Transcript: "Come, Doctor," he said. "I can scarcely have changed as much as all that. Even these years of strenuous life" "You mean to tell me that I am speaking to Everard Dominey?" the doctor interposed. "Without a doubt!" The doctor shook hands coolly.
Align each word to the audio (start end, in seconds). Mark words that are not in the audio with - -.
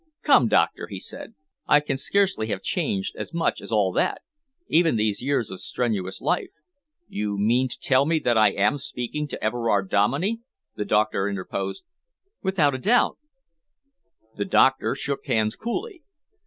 "Come, 0.23 0.47
Doctor," 0.47 0.87
he 0.87 0.99
said. 0.99 1.35
"I 1.67 1.79
can 1.79 1.95
scarcely 1.95 2.47
have 2.47 2.63
changed 2.63 3.15
as 3.17 3.35
much 3.35 3.61
as 3.61 3.71
all 3.71 3.91
that. 3.91 4.23
Even 4.67 4.95
these 4.95 5.21
years 5.21 5.51
of 5.51 5.61
strenuous 5.61 6.19
life" 6.21 6.49
"You 7.07 7.37
mean 7.37 7.67
to 7.67 7.77
tell 7.79 8.07
me 8.07 8.17
that 8.17 8.35
I 8.35 8.49
am 8.49 8.79
speaking 8.79 9.27
to 9.27 9.43
Everard 9.43 9.91
Dominey?" 9.91 10.39
the 10.73 10.85
doctor 10.85 11.29
interposed. 11.29 11.83
"Without 12.41 12.73
a 12.73 12.79
doubt!" 12.79 13.19
The 14.37 14.45
doctor 14.45 14.95
shook 14.95 15.27
hands 15.27 15.55
coolly. 15.55 16.01